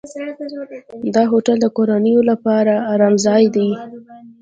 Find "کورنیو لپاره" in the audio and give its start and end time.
1.77-2.73